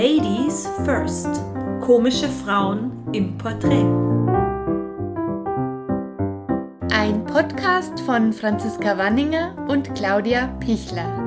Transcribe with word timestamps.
Ladies 0.00 0.68
First. 0.84 1.26
Komische 1.80 2.28
Frauen 2.28 2.92
im 3.12 3.36
Porträt. 3.36 3.82
Ein 6.92 7.26
Podcast 7.26 7.98
von 8.02 8.32
Franziska 8.32 8.96
Wanninger 8.96 9.56
und 9.68 9.92
Claudia 9.96 10.56
Pichler. 10.60 11.18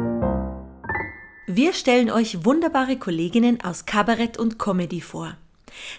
Wir 1.47 1.73
stellen 1.73 2.09
euch 2.09 2.45
wunderbare 2.45 2.97
Kolleginnen 2.97 3.59
aus 3.61 3.85
Kabarett 3.85 4.39
und 4.39 4.57
Comedy 4.57 5.01
vor. 5.01 5.35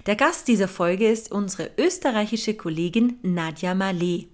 Der 0.07 0.17
Gast 0.17 0.49
dieser 0.49 0.69
Folge 0.69 1.11
ist 1.11 1.31
unsere 1.31 1.73
österreichische 1.77 2.55
Kollegin 2.55 3.19
Nadja 3.21 3.73
Malé. 3.73 4.29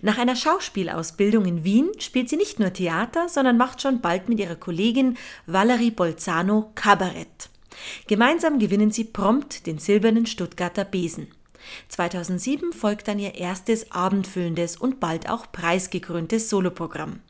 Nach 0.00 0.16
einer 0.16 0.36
Schauspielausbildung 0.36 1.44
in 1.44 1.64
Wien 1.64 1.90
spielt 1.98 2.30
sie 2.30 2.38
nicht 2.38 2.58
nur 2.58 2.72
Theater, 2.72 3.28
sondern 3.28 3.58
macht 3.58 3.82
schon 3.82 4.00
bald 4.00 4.30
mit 4.30 4.40
ihrer 4.40 4.56
Kollegin 4.56 5.18
Valerie 5.46 5.90
Bolzano 5.90 6.70
Kabarett. 6.74 7.50
Gemeinsam 8.06 8.58
gewinnen 8.58 8.90
sie 8.90 9.04
prompt 9.04 9.66
den 9.66 9.78
silbernen 9.78 10.26
Stuttgarter 10.26 10.84
Besen. 10.84 11.28
2007 11.88 12.72
folgt 12.72 13.08
dann 13.08 13.18
ihr 13.18 13.34
erstes 13.36 13.90
abendfüllendes 13.90 14.76
und 14.76 15.00
bald 15.00 15.28
auch 15.28 15.50
preisgekröntes 15.50 16.50
Soloprogramm. 16.50 17.20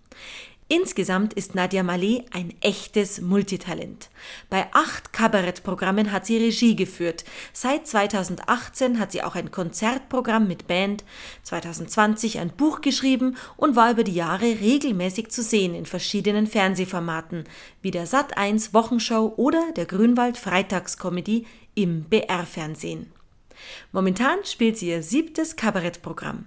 Insgesamt 0.68 1.34
ist 1.34 1.54
Nadia 1.54 1.82
Malé 1.82 2.24
ein 2.32 2.54
echtes 2.62 3.20
Multitalent. 3.20 4.08
Bei 4.48 4.66
acht 4.72 5.12
Kabarettprogrammen 5.12 6.10
hat 6.10 6.24
sie 6.24 6.38
Regie 6.38 6.74
geführt. 6.74 7.24
Seit 7.52 7.86
2018 7.86 8.98
hat 8.98 9.12
sie 9.12 9.22
auch 9.22 9.34
ein 9.34 9.50
Konzertprogramm 9.50 10.48
mit 10.48 10.66
Band, 10.66 11.04
2020 11.42 12.38
ein 12.38 12.48
Buch 12.48 12.80
geschrieben 12.80 13.36
und 13.58 13.76
war 13.76 13.90
über 13.90 14.04
die 14.04 14.14
Jahre 14.14 14.58
regelmäßig 14.58 15.28
zu 15.28 15.42
sehen 15.42 15.74
in 15.74 15.84
verschiedenen 15.84 16.46
Fernsehformaten, 16.46 17.44
wie 17.82 17.90
der 17.90 18.06
Sat1 18.06 18.72
Wochenshow 18.72 19.34
oder 19.36 19.62
der 19.76 19.84
Grünwald 19.84 20.38
Freitagskomödie 20.38 21.46
im 21.74 22.04
BR-Fernsehen. 22.04 23.12
Momentan 23.92 24.38
spielt 24.44 24.78
sie 24.78 24.88
ihr 24.88 25.02
siebtes 25.02 25.56
Kabarettprogramm. 25.56 26.46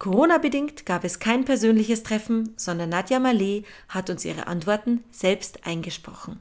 Corona-bedingt 0.00 0.86
gab 0.86 1.04
es 1.04 1.18
kein 1.18 1.44
persönliches 1.44 2.02
Treffen, 2.02 2.54
sondern 2.56 2.88
Nadja 2.88 3.18
Malé 3.18 3.64
hat 3.90 4.08
uns 4.08 4.24
ihre 4.24 4.46
Antworten 4.46 5.04
selbst 5.10 5.66
eingesprochen. 5.66 6.40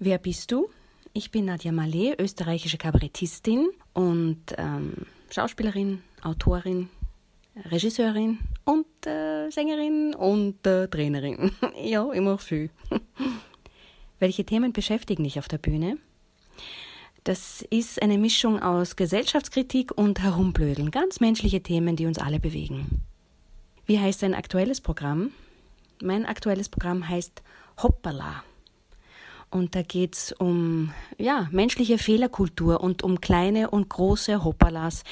Wer 0.00 0.18
bist 0.18 0.50
du? 0.50 0.68
Ich 1.12 1.30
bin 1.30 1.44
Nadja 1.44 1.70
Malé, 1.70 2.20
österreichische 2.20 2.78
Kabarettistin 2.78 3.70
und 3.92 4.42
ähm, 4.58 5.06
Schauspielerin, 5.30 6.02
Autorin, 6.20 6.88
Regisseurin 7.70 8.40
und 8.64 8.86
äh, 9.06 9.50
Sängerin 9.50 10.16
und 10.16 10.66
äh, 10.66 10.88
Trainerin. 10.88 11.52
ja, 11.80 12.12
immer 12.12 12.38
viel. 12.38 12.70
Welche 14.18 14.44
Themen 14.44 14.72
beschäftigen 14.72 15.22
dich 15.22 15.38
auf 15.38 15.46
der 15.46 15.58
Bühne? 15.58 15.98
Das 17.24 17.62
ist 17.70 18.02
eine 18.02 18.18
Mischung 18.18 18.60
aus 18.60 18.96
Gesellschaftskritik 18.96 19.96
und 19.96 20.20
Herumblödeln, 20.20 20.90
ganz 20.90 21.20
menschliche 21.20 21.62
Themen, 21.62 21.94
die 21.94 22.06
uns 22.06 22.18
alle 22.18 22.40
bewegen. 22.40 23.02
Wie 23.86 24.00
heißt 24.00 24.24
dein 24.24 24.34
aktuelles 24.34 24.80
Programm? 24.80 25.30
Mein 26.02 26.26
aktuelles 26.26 26.68
Programm 26.68 27.08
heißt 27.08 27.42
Hoppala. 27.80 28.42
Und 29.50 29.76
da 29.76 29.82
geht 29.82 30.14
es 30.16 30.32
um 30.32 30.92
ja, 31.16 31.48
menschliche 31.52 31.98
Fehlerkultur 31.98 32.80
und 32.80 33.04
um 33.04 33.20
kleine 33.20 33.70
und 33.70 33.88
große 33.88 34.42
Hoppalas, 34.42 35.04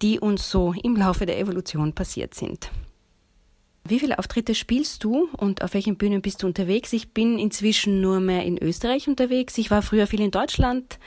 die 0.00 0.20
uns 0.20 0.48
so 0.48 0.72
im 0.72 0.96
Laufe 0.96 1.26
der 1.26 1.38
Evolution 1.38 1.92
passiert 1.92 2.32
sind. 2.32 2.70
Wie 3.88 4.00
viele 4.00 4.18
Auftritte 4.18 4.54
spielst 4.54 5.02
du 5.02 5.30
und 5.38 5.62
auf 5.62 5.72
welchen 5.72 5.96
Bühnen 5.96 6.20
bist 6.20 6.42
du 6.42 6.46
unterwegs? 6.46 6.92
Ich 6.92 7.14
bin 7.14 7.38
inzwischen 7.38 8.02
nur 8.02 8.20
mehr 8.20 8.44
in 8.44 8.62
Österreich 8.62 9.08
unterwegs. 9.08 9.56
Ich 9.56 9.70
war 9.70 9.80
früher 9.80 10.06
viel 10.06 10.20
in 10.20 10.30
Deutschland 10.30 10.98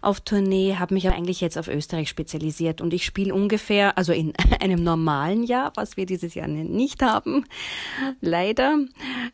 auf 0.00 0.20
Tournee, 0.20 0.76
habe 0.78 0.94
mich 0.94 1.06
aber 1.06 1.16
eigentlich 1.16 1.42
jetzt 1.42 1.58
auf 1.58 1.68
Österreich 1.68 2.08
spezialisiert 2.08 2.80
und 2.80 2.94
ich 2.94 3.04
spiele 3.04 3.34
ungefähr, 3.34 3.98
also 3.98 4.14
in 4.14 4.32
einem 4.60 4.82
normalen 4.82 5.42
Jahr, 5.42 5.72
was 5.74 5.98
wir 5.98 6.06
dieses 6.06 6.34
Jahr 6.34 6.48
nicht 6.48 7.02
haben, 7.02 7.44
leider, 8.22 8.78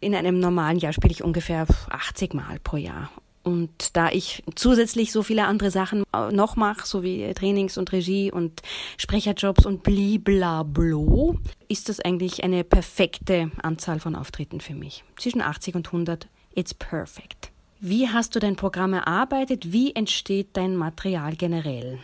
in 0.00 0.17
einem 0.17 0.41
normalen 0.41 0.78
Jahr 0.78 0.93
spiele 0.93 1.12
ich 1.12 1.23
ungefähr 1.23 1.65
80 1.88 2.34
Mal 2.34 2.59
pro 2.59 2.77
Jahr. 2.77 3.12
Und 3.47 3.97
da 3.97 4.11
ich 4.11 4.43
zusätzlich 4.57 5.12
so 5.12 5.23
viele 5.23 5.45
andere 5.45 5.71
Sachen 5.71 6.03
äh, 6.12 6.33
noch 6.33 6.57
mache, 6.57 6.84
so 6.84 7.05
wie 7.05 7.33
Trainings 7.33 7.79
und 7.79 7.93
Regie 7.93 8.33
und 8.33 8.61
Sprecherjobs 8.99 9.65
und 9.65 9.84
bliblablo, 9.84 11.37
ist 11.69 11.89
das 11.89 12.01
eigentlich 12.01 12.43
eine 12.43 12.65
perfekte 12.65 13.53
Anzahl 13.62 14.01
von 14.01 14.17
Auftritten 14.17 14.61
für 14.61 14.75
mich. 14.75 15.05
Zwischen 15.17 15.43
80 15.43 15.77
und 15.77 15.87
100, 15.87 16.27
it's 16.56 16.75
perfect. 16.75 17.53
Wie 17.79 18.09
hast 18.09 18.35
du 18.35 18.41
dein 18.41 18.56
Programm 18.56 18.95
erarbeitet? 18.95 19.71
Wie 19.71 19.95
entsteht 19.95 20.49
dein 20.55 20.75
Material 20.75 21.37
generell? 21.37 22.01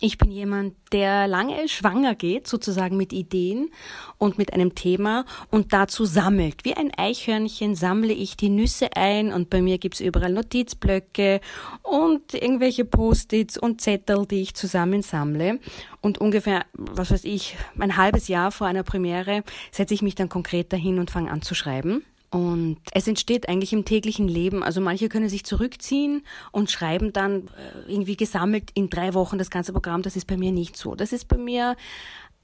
Ich 0.00 0.16
bin 0.16 0.30
jemand, 0.30 0.74
der 0.92 1.26
lange 1.26 1.68
schwanger 1.68 2.14
geht, 2.14 2.46
sozusagen 2.46 2.96
mit 2.96 3.12
Ideen 3.12 3.70
und 4.16 4.38
mit 4.38 4.52
einem 4.52 4.76
Thema 4.76 5.24
und 5.50 5.72
dazu 5.72 6.04
sammelt. 6.04 6.64
Wie 6.64 6.74
ein 6.74 6.92
Eichhörnchen 6.96 7.74
sammle 7.74 8.12
ich 8.12 8.36
die 8.36 8.48
Nüsse 8.48 8.94
ein 8.94 9.32
und 9.32 9.50
bei 9.50 9.60
mir 9.60 9.78
gibt's 9.78 9.98
überall 9.98 10.32
Notizblöcke 10.32 11.40
und 11.82 12.32
irgendwelche 12.32 12.84
Post-its 12.84 13.58
und 13.58 13.80
Zettel, 13.80 14.24
die 14.24 14.42
ich 14.42 14.54
zusammensammle. 14.54 15.58
Und 16.00 16.18
ungefähr, 16.18 16.64
was 16.74 17.10
weiß 17.10 17.24
ich, 17.24 17.56
ein 17.76 17.96
halbes 17.96 18.28
Jahr 18.28 18.52
vor 18.52 18.68
einer 18.68 18.84
Premiere 18.84 19.42
setze 19.72 19.94
ich 19.94 20.02
mich 20.02 20.14
dann 20.14 20.28
konkret 20.28 20.72
dahin 20.72 21.00
und 21.00 21.10
fange 21.10 21.32
an 21.32 21.42
zu 21.42 21.56
schreiben. 21.56 22.04
Und 22.30 22.78
es 22.92 23.08
entsteht 23.08 23.48
eigentlich 23.48 23.72
im 23.72 23.86
täglichen 23.86 24.28
Leben. 24.28 24.62
Also 24.62 24.80
manche 24.82 25.08
können 25.08 25.30
sich 25.30 25.44
zurückziehen 25.44 26.22
und 26.52 26.70
schreiben 26.70 27.12
dann 27.12 27.46
äh, 27.46 27.90
irgendwie 27.90 28.16
gesammelt 28.16 28.70
in 28.74 28.90
drei 28.90 29.14
Wochen 29.14 29.38
das 29.38 29.50
ganze 29.50 29.72
Programm. 29.72 30.02
Das 30.02 30.14
ist 30.14 30.26
bei 30.26 30.36
mir 30.36 30.52
nicht 30.52 30.76
so. 30.76 30.94
Das 30.94 31.12
ist 31.12 31.26
bei 31.26 31.38
mir 31.38 31.74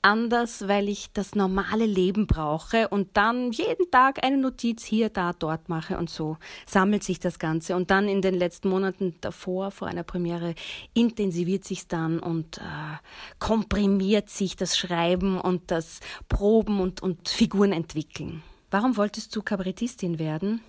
anders, 0.04 0.68
weil 0.68 0.88
ich 0.88 1.12
das 1.12 1.34
normale 1.34 1.86
Leben 1.86 2.26
brauche 2.26 2.88
und 2.88 3.16
dann 3.16 3.52
jeden 3.52 3.90
Tag 3.90 4.22
eine 4.22 4.36
Notiz 4.36 4.84
hier, 4.84 5.08
da, 5.08 5.32
dort 5.32 5.68
mache 5.68 5.96
und 5.96 6.10
so 6.10 6.36
sammelt 6.66 7.02
sich 7.02 7.20
das 7.20 7.38
Ganze. 7.38 7.74
Und 7.74 7.90
dann 7.90 8.08
in 8.08 8.20
den 8.20 8.34
letzten 8.34 8.68
Monaten 8.68 9.14
davor, 9.20 9.70
vor 9.70 9.88
einer 9.88 10.02
Premiere, 10.02 10.54
intensiviert 10.92 11.64
sich 11.64 11.88
dann 11.88 12.18
und 12.18 12.58
äh, 12.58 12.60
komprimiert 13.38 14.28
sich 14.28 14.56
das 14.56 14.76
Schreiben 14.76 15.40
und 15.40 15.70
das 15.70 16.00
Proben 16.28 16.80
und, 16.80 17.02
und 17.02 17.28
Figuren 17.28 17.72
entwickeln. 17.72 18.42
Warum 18.74 18.96
wolltest 18.96 19.36
du 19.36 19.40
Kabarettistin 19.40 20.18
werden? 20.18 20.60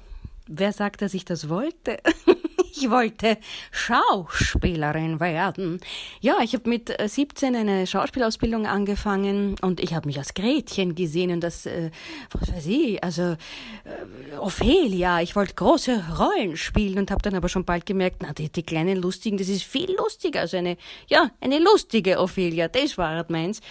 Wer 0.46 0.74
sagt, 0.74 1.02
dass 1.02 1.16
ich 1.16 1.26
das 1.26 1.50
wollte? 1.50 1.98
ich 2.72 2.92
wollte 2.92 3.40
Schauspielerin 3.72 5.20
werden. 5.20 5.80
Ja, 6.22 6.38
ich 6.44 6.54
habe 6.54 6.70
mit 6.70 6.96
17 7.04 7.56
äh, 7.56 7.58
eine 7.58 7.88
Schauspielausbildung 7.88 8.68
angefangen 8.68 9.56
und 9.64 9.80
ich 9.80 9.96
habe 9.96 10.06
mich 10.06 10.20
als 10.20 10.36
Gretchen 10.36 10.94
gesehen 10.94 11.32
und 11.32 11.42
das, 11.42 11.66
äh, 11.66 11.90
was 12.30 12.54
weiß 12.54 12.68
ich, 12.68 13.04
also 13.04 13.24
äh, 13.24 14.38
Ophelia. 14.38 15.22
Ich 15.22 15.36
wollte 15.36 15.56
große 15.56 16.04
Rollen 16.20 16.58
spielen 16.58 17.00
und 17.00 17.10
habe 17.10 17.24
dann 17.24 17.34
aber 17.34 17.50
schon 17.50 17.66
bald 17.66 17.88
gemerkt, 17.88 18.18
na, 18.22 18.34
die, 18.34 18.52
die 18.52 18.62
kleinen 18.62 18.98
Lustigen, 18.98 19.40
das 19.40 19.50
ist 19.50 19.64
viel 19.64 19.92
lustiger. 19.98 20.42
Also 20.42 20.58
eine, 20.58 20.78
ja, 21.08 21.32
eine 21.42 21.58
lustige 21.58 22.20
Ophelia, 22.20 22.68
das 22.68 23.00
war 23.00 23.16
halt 23.16 23.32
meins 23.32 23.62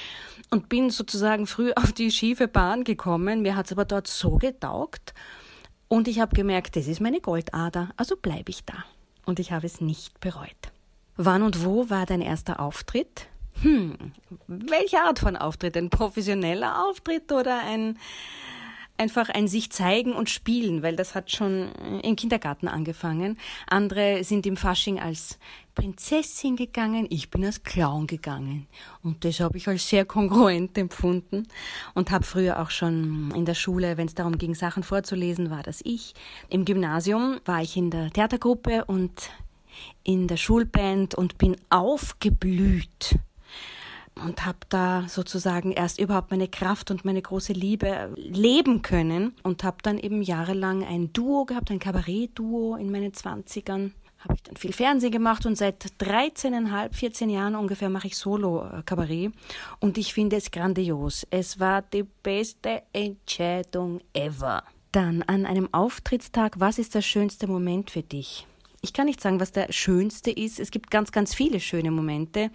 und 0.55 0.69
bin 0.69 0.89
sozusagen 0.89 1.49
früh 1.49 1.73
auf 1.75 1.93
die 1.93 2.13
schiefe 2.13 2.47
Bahn 2.47 2.85
gekommen. 2.85 3.43
Mir 3.43 3.57
hat 3.57 3.67
es 3.67 3.73
aber 3.73 3.85
dort 3.85 4.07
so 4.07 4.37
getaugt. 4.37 5.13
Und 5.89 6.07
ich 6.07 6.21
habe 6.21 6.37
gemerkt, 6.37 6.77
das 6.77 6.87
ist 6.87 7.01
meine 7.01 7.21
Goldader, 7.21 7.91
also 7.97 8.17
bleibe 8.17 8.51
ich 8.51 8.65
da. 8.65 8.85
Und 9.27 9.41
ich 9.41 9.51
habe 9.51 9.67
es 9.67 9.81
nicht 9.81 10.21
bereut. 10.21 10.71
Wann 11.17 11.43
und 11.43 11.65
wo 11.65 11.91
war 11.91 12.07
dein 12.07 12.21
erster 12.21 12.61
Auftritt? 12.61 13.27
Hm, 13.63 13.97
welche 14.47 15.01
Art 15.01 15.19
von 15.19 15.37
Auftritt? 15.37 15.77
Ein 15.77 15.91
professioneller 15.91 16.87
Auftritt 16.87 17.33
oder 17.33 17.59
ein 17.59 17.99
einfach 18.97 19.29
ein 19.29 19.49
sich 19.49 19.71
zeigen 19.71 20.13
und 20.13 20.31
spielen, 20.31 20.83
weil 20.83 20.97
das 20.97 21.15
hat 21.15 21.31
schon 21.31 21.73
im 22.03 22.17
Kindergarten 22.17 22.69
angefangen. 22.69 23.39
Andere 23.67 24.23
sind 24.25 24.47
im 24.47 24.57
Fasching 24.57 25.01
als 25.01 25.39
Prinzessin 25.75 26.55
gegangen, 26.55 27.07
ich 27.11 27.31
bin 27.31 27.45
als 27.45 27.65
Clown 27.65 28.07
gegangen. 28.07 28.69
Und 29.03 29.25
das 29.25 29.41
habe 29.41 29.59
ich 29.59 29.67
als 29.67 29.89
sehr 29.89 30.05
kongruent 30.05 30.79
empfunden 30.79 31.49
und 31.95 32.13
habe 32.13 32.25
früher 32.25 32.61
auch 32.61 32.71
schon 32.71 33.33
in 33.35 33.45
der 33.45 33.55
Schule, 33.55 33.97
wenn 33.97 34.07
es 34.07 34.15
darum 34.15 34.39
ging, 34.39 34.55
Sachen 34.55 34.85
vorzulesen, 34.85 35.51
war 35.51 35.65
das 35.65 35.81
ich. 35.85 36.15
Im 36.49 36.65
Gymnasium 36.65 37.41
war 37.45 37.63
ich 37.63 37.77
in 37.77 37.91
der 37.91 38.11
Theatergruppe 38.11 38.85
und 38.85 39.31
in 40.05 40.29
der 40.29 40.37
Schulband 40.37 41.17
und 41.17 41.39
bin 41.39 41.57
aufgeblüht 41.71 43.19
und 44.23 44.45
habe 44.45 44.59
da 44.69 45.07
sozusagen 45.09 45.73
erst 45.73 45.99
überhaupt 45.99 46.31
meine 46.31 46.49
Kraft 46.49 46.91
und 46.91 47.05
meine 47.05 47.23
große 47.23 47.53
Liebe 47.53 48.13
leben 48.17 48.83
können 48.83 49.35
und 49.43 49.65
habe 49.65 49.79
dann 49.83 49.99
eben 49.99 50.23
jahrelang 50.23 50.85
ein 50.85 51.13
Duo 51.13 51.45
gehabt, 51.45 51.71
ein 51.71 51.79
Kabarett-Duo 51.79 52.77
in 52.77 52.91
meinen 52.91 53.13
Zwanzigern. 53.13 53.93
Habe 54.21 54.35
ich 54.37 54.43
dann 54.43 54.57
viel 54.57 54.73
Fernsehen 54.73 55.13
gemacht 55.13 55.45
und 55.45 55.57
seit 55.57 55.85
13,5, 56.01 56.95
14 56.95 57.29
Jahren 57.29 57.57
ungefähr 57.57 57.91
mache 57.91 58.07
ich 58.07 58.17
Solo-Kabarett 58.17 59.33
und 59.81 59.99
ich 59.99 60.15
finde 60.15 60.37
es 60.37 60.51
grandios. 60.51 61.27
Es 61.31 61.61
war 61.61 61.83
die 61.83 62.05
beste 62.05 62.83
Entscheidung 62.93 64.01
ever. 64.15 64.63
Dann 64.93 65.23
an 65.23 65.45
einem 65.45 65.69
Auftrittstag, 65.73 66.59
was 66.59 66.79
ist 66.79 66.95
der 66.95 67.03
schönste 67.03 67.47
Moment 67.49 67.91
für 67.91 68.03
dich? 68.03 68.47
Ich 68.85 68.93
kann 68.93 69.07
nicht 69.07 69.23
sagen, 69.23 69.41
was 69.41 69.51
der 69.51 69.73
schönste 69.73 70.31
ist. 70.31 70.61
Es 70.61 70.71
gibt 70.71 70.91
ganz, 70.91 71.11
ganz 71.11 71.35
viele 71.35 71.59
schöne 71.59 71.91
Momente. 71.91 72.51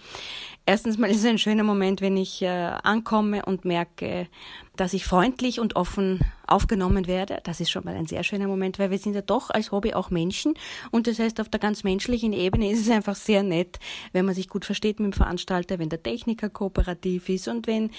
Erstens 0.64 1.00
mal 1.00 1.10
ist 1.10 1.18
es 1.18 1.26
ein 1.26 1.40
schöner 1.40 1.64
Moment, 1.64 2.02
wenn 2.02 2.18
ich 2.18 2.44
äh, 2.44 2.48
ankomme 2.48 3.44
und 3.44 3.66
merke, 3.66 4.28
dass 4.76 4.94
ich 4.94 5.06
freundlich 5.06 5.60
und 5.60 5.76
offen 5.76 6.20
aufgenommen 6.46 7.08
werde. 7.08 7.40
Das 7.44 7.60
ist 7.60 7.72
schon 7.72 7.84
mal 7.84 7.96
ein 7.96 8.06
sehr 8.06 8.24
schöner 8.24 8.48
Moment, 8.48 8.78
weil 8.78 8.92
wir 8.92 9.00
sind 9.00 9.16
ja 9.16 9.24
doch 9.24 9.50
als 9.50 9.72
Hobby 9.72 9.96
auch 9.96 10.12
Menschen. 10.12 10.54
Und 10.92 11.08
das 11.08 11.18
heißt, 11.18 11.42
auf 11.42 11.50
der 11.50 11.60
ganz 11.60 11.84
menschlichen 11.84 12.32
Ebene 12.32 12.72
ist 12.72 12.82
es 12.82 12.92
einfach 12.92 13.16
sehr 13.16 13.42
nett, 13.42 13.80
wenn 14.14 14.26
man 14.26 14.36
sich 14.36 14.50
gut 14.50 14.66
versteht 14.66 15.00
mit 15.00 15.14
dem 15.14 15.18
Veranstalter, 15.18 15.80
wenn 15.80 15.90
der 15.90 16.04
Techniker 16.04 16.50
kooperativ 16.50 17.28
ist 17.30 17.48
und 17.48 17.66
wenn 17.66 17.90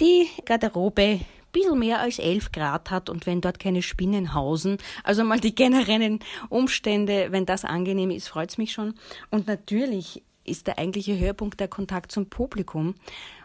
die 0.00 0.26
Garderobe 0.44 1.20
bisschen 1.52 1.78
mehr 1.78 2.00
als 2.00 2.18
11 2.18 2.52
Grad 2.52 2.90
hat 2.90 3.10
und 3.10 3.26
wenn 3.26 3.40
dort 3.40 3.58
keine 3.58 3.82
Spinnen 3.82 4.34
hausen, 4.34 4.78
also 5.04 5.24
mal 5.24 5.40
die 5.40 5.54
generellen 5.54 6.20
Umstände, 6.48 7.28
wenn 7.30 7.46
das 7.46 7.64
angenehm 7.64 8.10
ist, 8.10 8.28
freut's 8.28 8.58
mich 8.58 8.72
schon. 8.72 8.94
Und 9.30 9.46
natürlich 9.46 10.22
ist 10.44 10.66
der 10.66 10.78
eigentliche 10.78 11.18
Höhepunkt 11.18 11.60
der 11.60 11.68
Kontakt 11.68 12.10
zum 12.10 12.28
Publikum. 12.28 12.94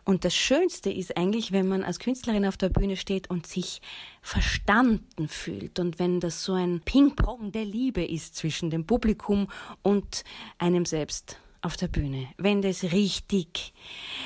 Und 0.04 0.26
das 0.26 0.34
Schönste 0.36 0.90
ist 0.90 1.18
eigentlich, 1.18 1.52
wenn 1.52 1.68
man 1.68 1.84
als 1.84 2.00
Künstlerin 2.00 2.46
auf 2.46 2.58
der 2.58 2.70
Bühne 2.70 2.96
steht 2.96 3.30
und 3.30 3.46
sich 3.46 3.82
verstanden 4.22 5.28
fühlt 5.28 5.80
und 5.80 6.00
wenn 6.00 6.20
das 6.20 6.44
so 6.44 6.54
ein 6.54 6.82
Ping-Pong 6.84 7.52
der 7.52 7.66
Liebe 7.66 8.04
ist 8.04 8.36
zwischen 8.36 8.70
dem 8.70 8.86
Publikum 8.86 9.48
und 9.84 10.24
einem 10.58 10.86
selbst 10.86 11.40
auf 11.62 11.78
der 11.78 11.88
Bühne, 11.88 12.28
wenn 12.38 12.62
das 12.62 12.84
richtig, 12.84 13.74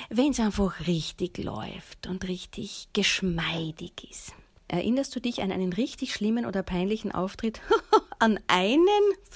wenn 0.10 0.31
es 0.31 0.39
einfach 0.39 0.88
richtig 0.88 1.38
läuft 1.38 2.07
und 2.07 2.28
richtig 2.28 2.89
geschmeidig 2.94 4.07
ist. 4.10 4.33
Erinnerst 4.68 5.16
du 5.16 5.19
dich 5.19 5.42
an 5.42 5.51
einen 5.51 5.74
richtig 5.74 6.13
schlimmen 6.13 6.45
oder 6.45 6.63
peinlichen 6.63 7.12
Auftritt? 7.12 7.62
an 8.19 8.39
einen? 8.48 8.86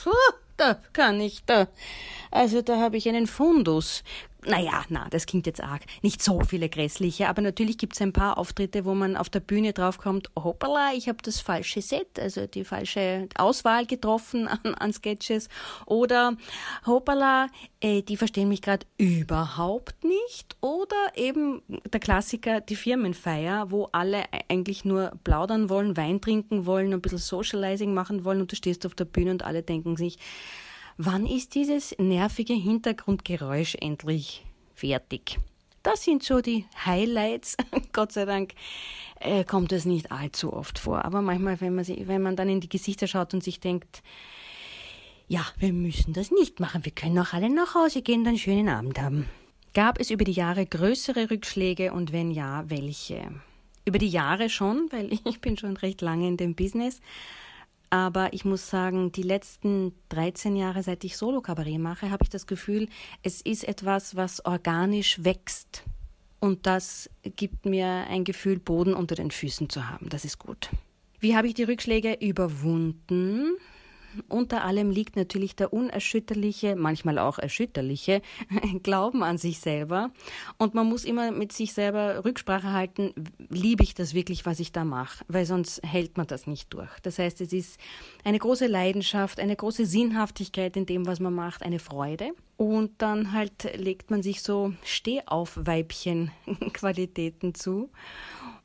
Puh, 0.02 0.12
da 0.58 0.76
kann 0.94 1.20
ich 1.20 1.44
da. 1.46 1.68
Also 2.32 2.62
da 2.62 2.80
habe 2.80 2.98
ich 2.98 3.10
einen 3.10 3.28
Fundus 3.28 4.04
naja, 4.48 4.84
na, 4.90 5.08
das 5.10 5.26
klingt 5.26 5.46
jetzt 5.46 5.62
arg. 5.62 5.84
Nicht 6.02 6.22
so 6.22 6.42
viele 6.42 6.70
grässliche, 6.70 7.28
aber 7.30 7.42
natürlich 7.42 7.78
gibt 7.78 7.94
es 7.94 8.02
ein 8.02 8.14
paar 8.14 8.38
Auftritte, 8.38 8.86
wo 8.86 8.94
man 8.94 9.18
auf 9.18 9.30
der 9.30 9.40
Bühne 9.40 9.74
draufkommt, 9.74 10.30
hoppala, 10.38 10.94
ich 10.94 11.08
habe 11.08 11.18
das 11.24 11.40
falsche 11.42 11.82
Set, 11.82 12.20
also 12.20 12.48
die 12.48 12.64
falsche 12.64 13.28
Auswahl 13.36 13.86
getroffen 13.86 14.48
an, 14.64 14.76
an 14.76 14.94
Sketches. 14.94 15.50
Oder 15.86 16.38
hoppala, 16.86 17.48
äh, 17.82 18.02
die 18.02 18.18
verstehen 18.18 18.50
mich 18.50 18.62
gerade 18.62 18.86
überhaupt 18.98 20.04
nicht. 20.04 20.56
Oder 20.62 20.96
eben 21.16 21.62
der 21.92 22.00
Klassiker, 22.00 22.62
die 22.62 22.76
Firmenfeier, 22.76 23.72
wo 23.72 23.90
alle 23.92 24.26
eigentlich 24.50 24.86
nur 24.86 25.12
plaudern 25.24 25.70
wollen, 25.70 25.98
Wein 25.98 26.22
trinken 26.22 26.66
wollen, 26.66 26.94
ein 26.94 27.02
bisschen 27.02 27.18
Socializing 27.18 27.94
machen 27.94 28.24
wollen 28.24 28.42
und 28.42 28.52
du 28.52 28.56
stehst 28.56 28.86
auf 28.86 28.96
der 28.96 29.06
Bühne 29.06 29.32
und 29.32 29.44
alle 29.44 29.64
denken 29.64 29.98
sich, 29.98 30.18
Wann 30.98 31.26
ist 31.26 31.56
dieses 31.56 31.94
nervige 31.98 32.54
Hintergrundgeräusch 32.54 33.76
endlich 33.82 34.46
fertig? 34.74 35.38
Das 35.84 36.04
sind 36.04 36.24
so 36.24 36.40
die 36.40 36.66
Highlights. 36.86 37.58
Gott 37.94 38.14
sei 38.14 38.24
Dank 38.24 38.54
äh, 39.20 39.44
kommt 39.44 39.74
das 39.74 39.84
nicht 39.84 40.12
allzu 40.14 40.54
oft 40.54 40.80
vor. 40.80 41.04
Aber 41.04 41.22
manchmal, 41.22 41.60
wenn 41.60 41.76
man, 41.76 41.84
sich, 41.84 42.08
wenn 42.08 42.22
man 42.22 42.38
dann 42.38 42.48
in 42.48 42.62
die 42.62 42.70
Gesichter 42.70 43.08
schaut 43.08 43.34
und 43.34 43.44
sich 43.44 43.60
denkt, 43.60 44.04
ja, 45.28 45.46
wir 45.58 45.74
müssen 45.74 46.14
das 46.14 46.32
nicht 46.32 46.62
machen. 46.62 46.86
Wir 46.86 46.94
können 46.94 47.20
auch 47.20 47.34
alle 47.34 47.50
nach 47.50 47.76
Hause 47.76 48.02
gehen 48.02 48.22
und 48.22 48.28
einen 48.28 48.38
schönen 48.38 48.70
Abend 48.70 49.00
haben. 49.02 49.28
Gab 49.74 50.00
es 50.00 50.12
über 50.12 50.24
die 50.24 50.32
Jahre 50.32 50.66
größere 50.66 51.30
Rückschläge 51.30 51.92
und 51.92 52.14
wenn 52.14 52.32
ja, 52.32 52.64
welche? 52.70 53.30
Über 53.84 54.00
die 54.00 54.08
Jahre 54.08 54.50
schon, 54.50 54.88
weil 54.92 55.12
ich 55.26 55.42
bin 55.42 55.58
schon 55.58 55.76
recht 55.76 56.00
lange 56.02 56.30
in 56.30 56.38
dem 56.38 56.56
Business. 56.56 57.02
Aber 57.96 58.34
ich 58.34 58.44
muss 58.44 58.70
sagen, 58.70 59.14
die 59.14 59.24
letzten 59.24 59.94
13 60.10 60.58
Jahre, 60.58 60.84
seit 60.84 61.06
ich 61.06 61.16
Solo-Kabarett 61.16 61.80
mache, 61.80 62.12
habe 62.12 62.26
ich 62.26 62.30
das 62.30 62.46
Gefühl, 62.46 62.90
es 63.24 63.40
ist 63.40 63.66
etwas, 63.66 64.18
was 64.18 64.46
organisch 64.46 65.24
wächst. 65.24 65.86
Und 66.42 66.68
das 66.68 67.10
gibt 67.38 67.66
mir 67.66 67.88
ein 68.10 68.26
Gefühl, 68.26 68.60
Boden 68.60 68.94
unter 68.94 69.16
den 69.16 69.32
Füßen 69.32 69.70
zu 69.70 69.88
haben. 69.88 70.10
Das 70.10 70.26
ist 70.26 70.40
gut. 70.40 70.72
Wie 71.22 71.38
habe 71.38 71.48
ich 71.48 71.54
die 71.54 71.64
Rückschläge 71.64 72.18
überwunden? 72.20 73.54
Unter 74.28 74.64
allem 74.64 74.92
liegt 74.92 75.16
natürlich 75.16 75.56
der 75.56 75.74
unerschütterliche, 75.74 76.76
manchmal 76.76 77.20
auch 77.20 77.40
erschütterliche 77.40 78.22
Glauben 78.84 79.24
an 79.24 79.38
sich 79.38 79.60
selber. 79.60 80.12
Und 80.58 80.74
man 80.74 80.88
muss 80.88 81.06
immer 81.06 81.32
mit 81.32 81.52
sich 81.52 81.74
selber 81.74 82.24
Rücksprache 82.26 82.72
halten, 82.72 83.14
liebe 83.50 83.84
ich 83.84 83.94
das 83.94 84.14
wirklich, 84.14 84.46
was 84.46 84.60
ich 84.60 84.72
da 84.72 84.84
mache, 84.84 85.24
weil 85.28 85.46
sonst 85.46 85.82
hält 85.84 86.18
man 86.18 86.28
das 86.28 86.48
nicht 86.48 86.74
durch. 86.74 87.00
Das 87.02 87.20
heißt, 87.20 87.42
es 87.42 87.52
ist 87.54 87.80
eine 88.24 88.40
große 88.40 88.68
Leidenschaft, 88.68 89.40
eine 89.40 89.56
große 89.56 89.86
Sinnhaftigkeit 89.86 90.76
in 90.78 90.86
dem, 90.86 91.08
was 91.08 91.20
man 91.20 91.34
macht, 91.34 91.64
eine 91.64 91.80
Freude. 91.80 92.32
Und 92.58 92.94
dann 93.00 93.34
halt 93.34 93.76
legt 93.76 94.12
man 94.12 94.24
sich 94.24 94.42
so 94.42 94.74
Stehauf-Weibchen-Qualitäten 94.84 97.54
zu. 97.54 97.90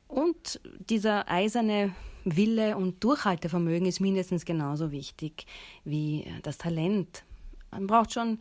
Und 0.07 0.61
dieser 0.89 1.29
eiserne 1.29 1.93
Wille 2.23 2.77
und 2.77 3.03
Durchhaltevermögen 3.03 3.87
ist 3.87 3.99
mindestens 3.99 4.45
genauso 4.45 4.91
wichtig 4.91 5.45
wie 5.83 6.25
das 6.43 6.57
Talent. 6.57 7.23
Man 7.71 7.87
braucht 7.87 8.13
schon 8.13 8.39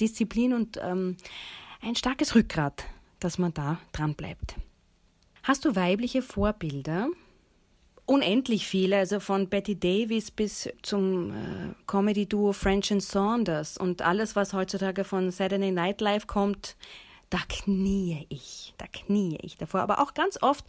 Disziplin 0.00 0.52
und 0.52 0.78
ähm, 0.82 1.16
ein 1.80 1.96
starkes 1.96 2.34
Rückgrat, 2.34 2.84
dass 3.20 3.38
man 3.38 3.54
da 3.54 3.78
dran 3.92 4.14
bleibt. 4.14 4.56
Hast 5.42 5.64
du 5.64 5.76
weibliche 5.76 6.22
Vorbilder? 6.22 7.08
Unendlich 8.06 8.66
viele, 8.66 8.98
also 8.98 9.20
von 9.20 9.48
Betty 9.48 9.78
Davis 9.78 10.30
bis 10.30 10.68
zum 10.82 11.30
äh, 11.30 11.34
Comedy-Duo 11.86 12.52
French 12.52 12.92
and 12.92 13.02
Saunders 13.02 13.78
und 13.78 14.02
alles, 14.02 14.36
was 14.36 14.52
heutzutage 14.52 15.04
von 15.04 15.30
Saturday 15.30 15.70
Night 15.70 16.00
Live 16.00 16.26
kommt, 16.26 16.76
da 17.34 17.40
kniee 17.48 18.26
ich, 18.28 18.74
da 18.78 18.86
kniee 18.86 19.38
ich 19.42 19.56
davor. 19.56 19.80
Aber 19.80 19.98
auch 19.98 20.14
ganz 20.14 20.40
oft, 20.40 20.64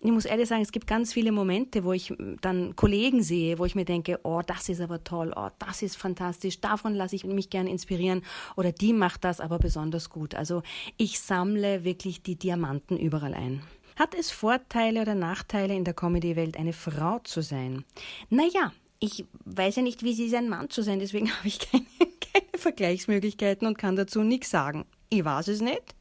ich 0.00 0.10
muss 0.10 0.24
ehrlich 0.24 0.48
sagen, 0.48 0.62
es 0.62 0.72
gibt 0.72 0.88
ganz 0.88 1.12
viele 1.12 1.30
Momente, 1.30 1.84
wo 1.84 1.92
ich 1.92 2.12
dann 2.40 2.74
Kollegen 2.74 3.22
sehe, 3.22 3.60
wo 3.60 3.64
ich 3.64 3.76
mir 3.76 3.84
denke, 3.84 4.18
oh, 4.24 4.42
das 4.44 4.68
ist 4.68 4.80
aber 4.80 5.04
toll, 5.04 5.32
oh, 5.36 5.50
das 5.60 5.80
ist 5.82 5.96
fantastisch, 5.96 6.60
davon 6.60 6.94
lasse 6.96 7.14
ich 7.14 7.22
mich 7.22 7.50
gern 7.50 7.68
inspirieren 7.68 8.22
oder 8.56 8.72
die 8.72 8.92
macht 8.92 9.22
das 9.22 9.40
aber 9.40 9.60
besonders 9.60 10.10
gut. 10.10 10.34
Also 10.34 10.64
ich 10.96 11.20
sammle 11.20 11.84
wirklich 11.84 12.20
die 12.20 12.34
Diamanten 12.34 12.98
überall 12.98 13.34
ein. 13.34 13.62
Hat 13.94 14.16
es 14.16 14.32
Vorteile 14.32 15.02
oder 15.02 15.14
Nachteile 15.14 15.76
in 15.76 15.84
der 15.84 15.94
Comedy-Welt, 15.94 16.56
eine 16.56 16.72
Frau 16.72 17.20
zu 17.20 17.42
sein? 17.42 17.84
Naja, 18.28 18.72
ich 18.98 19.24
weiß 19.44 19.76
ja 19.76 19.82
nicht, 19.82 20.02
wie 20.02 20.14
es 20.14 20.18
ist, 20.18 20.34
ein 20.34 20.48
Mann 20.48 20.68
zu 20.68 20.82
sein, 20.82 20.98
deswegen 20.98 21.30
habe 21.38 21.46
ich 21.46 21.60
keine, 21.60 21.84
keine 21.94 22.58
Vergleichsmöglichkeiten 22.58 23.68
und 23.68 23.78
kann 23.78 23.94
dazu 23.94 24.24
nichts 24.24 24.50
sagen. 24.50 24.84
Ich 25.10 25.24
weiß 25.24 25.46
es 25.46 25.60
nicht. 25.60 25.94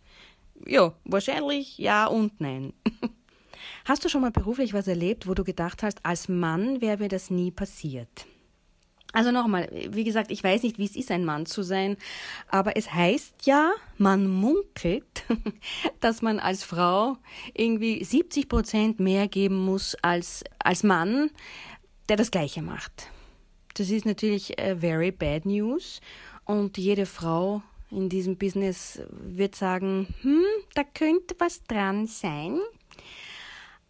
Ja, 0.65 0.93
wahrscheinlich 1.05 1.77
ja 1.77 2.07
und 2.07 2.39
nein. 2.39 2.73
Hast 3.85 4.03
du 4.03 4.09
schon 4.09 4.21
mal 4.21 4.31
beruflich 4.31 4.73
was 4.73 4.87
erlebt, 4.87 5.27
wo 5.27 5.33
du 5.33 5.43
gedacht 5.43 5.83
hast, 5.83 6.05
als 6.05 6.27
Mann 6.29 6.81
wäre 6.81 6.97
mir 6.97 7.09
das 7.09 7.29
nie 7.29 7.51
passiert? 7.51 8.25
Also 9.13 9.31
nochmal, 9.31 9.69
wie 9.89 10.03
gesagt, 10.03 10.31
ich 10.31 10.43
weiß 10.43 10.63
nicht, 10.63 10.77
wie 10.77 10.85
es 10.85 10.95
ist, 10.95 11.11
ein 11.11 11.25
Mann 11.25 11.45
zu 11.45 11.63
sein, 11.63 11.97
aber 12.49 12.75
es 12.75 12.93
heißt 12.93 13.45
ja, 13.45 13.71
man 13.97 14.27
munkelt, 14.27 15.23
dass 16.01 16.21
man 16.21 16.39
als 16.39 16.63
Frau 16.63 17.17
irgendwie 17.53 18.03
70 18.03 18.49
Prozent 18.49 18.99
mehr 18.99 19.27
geben 19.27 19.55
muss 19.55 19.95
als, 20.01 20.43
als 20.59 20.83
Mann, 20.83 21.31
der 22.09 22.17
das 22.17 22.31
Gleiche 22.31 22.61
macht. 22.61 23.09
Das 23.75 23.89
ist 23.89 24.05
natürlich 24.05 24.59
äh, 24.59 24.75
very 24.75 25.11
bad 25.11 25.45
news 25.45 26.01
und 26.45 26.77
jede 26.77 27.05
Frau 27.05 27.61
in 27.89 28.09
diesem 28.09 28.37
Business 28.37 29.01
wird 29.11 29.55
sagen, 29.55 30.07
hm, 30.21 30.43
da 30.75 30.83
könnte 30.83 31.35
was 31.39 31.63
dran 31.63 32.07
sein. 32.07 32.59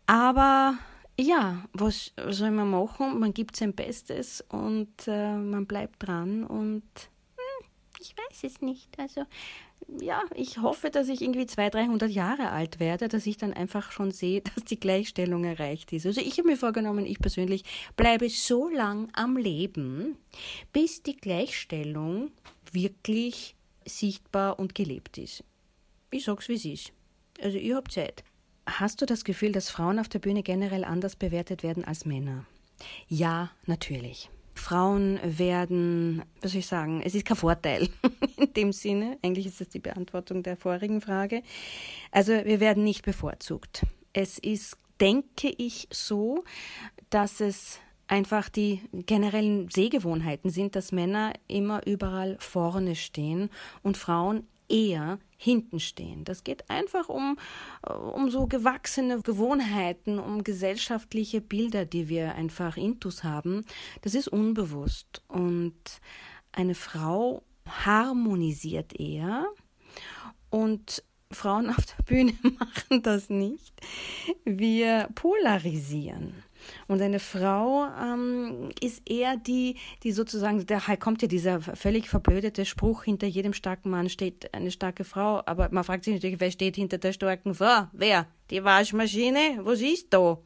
Aber 0.06 0.78
ja, 1.20 1.66
was 1.74 2.14
soll 2.30 2.52
man 2.52 2.70
machen? 2.70 3.20
Man 3.20 3.34
gibt 3.34 3.56
sein 3.56 3.74
Bestes 3.74 4.44
und 4.50 4.90
äh, 5.08 5.36
man 5.36 5.66
bleibt 5.66 6.08
dran 6.08 6.44
und 6.44 6.84
hm, 7.36 7.68
ich 8.00 8.16
weiß 8.16 8.44
es 8.44 8.62
nicht. 8.62 8.98
Also 9.00 9.24
ja, 10.00 10.22
ich 10.36 10.60
hoffe, 10.60 10.90
dass 10.90 11.08
ich 11.08 11.22
irgendwie 11.22 11.46
200, 11.46 11.74
300 11.76 12.12
Jahre 12.12 12.52
alt 12.52 12.80
werde, 12.80 13.08
dass 13.08 13.26
ich 13.26 13.38
dann 13.38 13.54
einfach 13.54 13.92
schon 13.92 14.12
sehe, 14.12 14.42
dass 14.56 14.64
die 14.64 14.80
Gleichstellung 14.80 15.44
erreicht 15.44 15.92
ist. 15.92 16.06
Also 16.06 16.22
ich 16.22 16.38
habe 16.38 16.50
mir 16.50 16.58
vorgenommen, 16.58 17.06
ich 17.06 17.20
persönlich 17.20 17.64
bleibe 17.96 18.30
so 18.30 18.70
lang 18.70 19.10
am 19.14 19.38
Leben, 19.38 20.18
bis 20.72 21.04
die 21.04 21.18
Gleichstellung 21.18 22.32
wirklich 22.72 23.57
sichtbar 23.88 24.60
und 24.60 24.76
gelebt 24.76 25.18
ist. 25.18 25.44
Ich 26.12 26.26
sag's, 26.26 26.48
wie 26.50 26.56
es 26.56 26.66
ist. 26.66 26.94
Also, 27.42 27.58
ich 27.58 27.74
hab 27.74 27.92
Zeit. 27.92 28.24
Hast 28.66 29.02
du 29.02 29.06
das 29.06 29.24
Gefühl, 29.24 29.52
dass 29.52 29.70
Frauen 29.70 30.00
auf 30.00 30.10
der 30.10 30.20
Bühne 30.20 30.44
generell 30.44 30.84
anders 30.84 31.16
bewertet 31.16 31.64
werden 31.64 31.86
als 31.86 32.06
Männer? 32.06 32.46
Ja, 33.08 33.52
natürlich. 33.66 34.30
Frauen 34.58 35.20
werden, 35.24 36.24
was 36.42 36.52
soll 36.52 36.60
ich 36.60 36.68
sagen, 36.68 37.02
es 37.02 37.16
ist 37.16 37.26
kein 37.26 37.38
Vorteil 37.38 37.90
in 38.38 38.54
dem 38.54 38.74
Sinne. 38.74 39.18
Eigentlich 39.22 39.46
ist 39.46 39.62
das 39.62 39.70
die 39.70 39.80
Beantwortung 39.80 40.44
der 40.44 40.58
vorigen 40.58 41.00
Frage. 41.00 41.44
Also 42.12 42.34
wir 42.34 42.60
werden 42.60 42.84
nicht 42.84 43.04
bevorzugt. 43.04 43.86
Es 44.14 44.38
ist, 44.40 44.78
denke 45.00 45.54
ich, 45.58 45.88
so, 45.92 46.44
dass 47.10 47.40
es 47.40 47.80
einfach 48.08 48.50
die 48.50 48.82
generellen 48.94 49.70
Sehgewohnheiten 49.70 50.50
sind, 50.50 50.76
dass 50.76 50.92
Männer 50.92 51.34
immer 51.48 51.86
überall 51.86 52.38
vorne 52.40 52.96
stehen 52.96 53.50
und 53.84 53.98
Frauen 53.98 54.48
eher 54.70 55.20
hinten 55.38 55.80
stehen. 55.80 56.26
Das 56.26 56.44
geht 56.44 56.70
einfach 56.70 57.10
um, 57.10 57.38
um 57.88 58.30
so 58.30 58.48
gewachsene 58.48 59.22
Gewohnheiten, 59.22 60.20
um 60.20 60.44
gesellschaftliche 60.44 61.42
Bilder, 61.42 61.86
die 61.86 62.10
wir 62.10 62.36
einfach 62.36 62.76
intus 62.78 63.24
haben. 63.24 63.66
Das 64.02 64.16
ist 64.16 64.28
unbewusst. 64.28 65.22
Und 65.28 65.76
eine 66.52 66.76
Frau 66.76 67.44
harmonisiert 67.68 69.00
eher 69.00 69.46
und 70.50 71.04
Frauen 71.32 71.70
auf 71.76 71.86
der 71.86 72.04
Bühne 72.04 72.34
machen 72.42 73.04
das 73.04 73.30
nicht. 73.30 73.74
Wir 74.44 75.10
polarisieren. 75.14 76.34
Und 76.88 77.02
eine 77.02 77.20
Frau 77.20 77.88
ähm, 78.02 78.70
ist 78.82 79.10
eher 79.10 79.38
die, 79.38 79.76
die 80.04 80.12
sozusagen, 80.12 80.66
da 80.66 80.80
kommt 80.96 81.22
ja 81.22 81.28
dieser 81.28 81.62
völlig 81.62 82.10
verblödete 82.10 82.66
Spruch, 82.66 83.04
hinter 83.04 83.28
jedem 83.28 83.54
starken 83.54 83.90
Mann 83.90 84.10
steht 84.10 84.54
eine 84.54 84.72
starke 84.72 85.04
Frau. 85.04 85.42
Aber 85.46 85.70
man 85.72 85.84
fragt 85.84 86.06
sich 86.06 86.14
natürlich, 86.14 86.40
wer 86.40 86.52
steht 86.52 86.76
hinter 86.76 86.98
der 86.98 87.14
starken 87.14 87.56
Frau? 87.56 87.88
Wer? 87.94 88.28
Die 88.50 88.64
Waschmaschine? 88.64 89.60
Was 89.64 89.82
ist 89.82 90.08
da? 90.12 90.40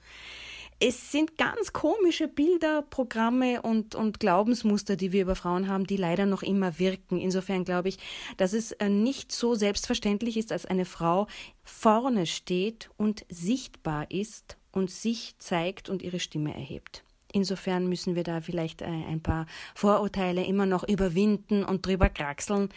es 0.84 1.12
sind 1.12 1.38
ganz 1.38 1.74
komische 1.74 2.27
Bilder, 2.27 2.82
Programme 2.82 3.62
und, 3.62 3.94
und 3.94 4.20
Glaubensmuster, 4.20 4.96
die 4.96 5.12
wir 5.12 5.22
über 5.22 5.36
Frauen 5.36 5.68
haben, 5.68 5.86
die 5.86 5.96
leider 5.96 6.25
noch 6.25 6.41
immer 6.41 6.80
wirken. 6.80 7.20
Insofern 7.20 7.63
glaube 7.63 7.89
ich, 7.89 8.00
dass 8.38 8.53
es 8.53 8.72
äh, 8.74 8.89
nicht 8.89 9.32
so 9.32 9.53
selbstverständlich 9.53 10.38
ist, 10.38 10.51
als 10.51 10.65
eine 10.65 10.86
Frau 10.86 11.27
vorne 11.62 12.25
steht 12.25 12.89
und 12.98 13.25
sichtbar 13.30 14.10
ist 14.10 14.58
und 14.72 14.92
sich 14.92 15.36
zeigt 15.38 15.90
und 15.90 16.01
ihre 16.01 16.20
Stimme 16.20 16.54
erhebt. 16.54 17.04
Insofern 17.32 17.88
müssen 17.88 18.16
wir 18.16 18.24
da 18.24 18.42
vielleicht 18.42 18.82
äh, 18.82 18.86
ein 18.86 19.22
paar 19.22 19.46
Vorurteile 19.74 20.44
immer 20.46 20.66
noch 20.66 20.88
überwinden 20.88 21.63
und 21.63 21.86
drüber 21.86 22.10
kraxeln, 22.10 22.70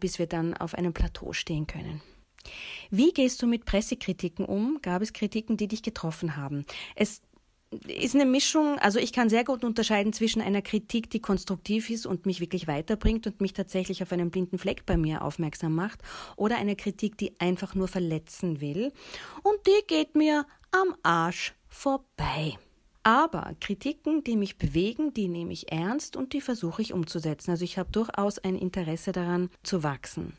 bis 0.00 0.18
wir 0.18 0.26
dann 0.26 0.54
auf 0.54 0.74
einem 0.74 0.92
Plateau 0.92 1.32
stehen 1.32 1.66
können. 1.66 2.02
Wie 2.90 3.12
gehst 3.12 3.40
du 3.42 3.46
mit 3.46 3.64
Pressekritiken 3.64 4.44
um? 4.44 4.78
Gab 4.82 5.00
es 5.02 5.12
Kritiken, 5.12 5.56
die 5.56 5.68
dich 5.68 5.82
getroffen 5.82 6.36
haben? 6.36 6.66
Es 6.94 7.22
ist 7.86 8.14
eine 8.14 8.26
Mischung, 8.26 8.78
also 8.78 8.98
ich 8.98 9.12
kann 9.12 9.28
sehr 9.28 9.44
gut 9.44 9.64
unterscheiden 9.64 10.12
zwischen 10.12 10.40
einer 10.40 10.62
Kritik, 10.62 11.10
die 11.10 11.20
konstruktiv 11.20 11.90
ist 11.90 12.06
und 12.06 12.26
mich 12.26 12.40
wirklich 12.40 12.68
weiterbringt 12.68 13.26
und 13.26 13.40
mich 13.40 13.52
tatsächlich 13.52 14.02
auf 14.02 14.12
einen 14.12 14.30
blinden 14.30 14.58
Fleck 14.58 14.86
bei 14.86 14.96
mir 14.96 15.22
aufmerksam 15.22 15.74
macht, 15.74 16.00
oder 16.36 16.56
einer 16.56 16.76
Kritik, 16.76 17.18
die 17.18 17.38
einfach 17.40 17.74
nur 17.74 17.88
verletzen 17.88 18.60
will. 18.60 18.92
Und 19.42 19.58
die 19.66 19.86
geht 19.86 20.14
mir 20.14 20.46
am 20.74 20.96
Arsch 21.02 21.54
vorbei. 21.68 22.58
Aber 23.04 23.54
Kritiken, 23.60 24.24
die 24.24 24.36
mich 24.36 24.56
bewegen, 24.56 25.12
die 25.14 25.28
nehme 25.28 25.52
ich 25.52 25.70
ernst 25.70 26.16
und 26.16 26.32
die 26.32 26.40
versuche 26.40 26.82
ich 26.82 26.92
umzusetzen. 26.92 27.50
Also 27.50 27.64
ich 27.64 27.78
habe 27.78 27.92
durchaus 27.92 28.38
ein 28.38 28.56
Interesse 28.56 29.12
daran 29.12 29.50
zu 29.62 29.82
wachsen. 29.82 30.36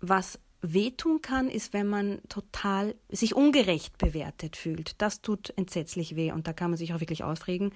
Was 0.00 0.40
wehtun 0.62 1.22
kann, 1.22 1.48
ist, 1.48 1.72
wenn 1.72 1.86
man 1.86 2.20
total 2.28 2.94
sich 3.10 3.34
ungerecht 3.34 3.98
bewertet 3.98 4.56
fühlt. 4.56 5.00
Das 5.00 5.20
tut 5.20 5.52
entsetzlich 5.56 6.16
weh 6.16 6.32
und 6.32 6.46
da 6.46 6.52
kann 6.52 6.70
man 6.70 6.78
sich 6.78 6.92
auch 6.94 7.00
wirklich 7.00 7.22
aufregen. 7.22 7.72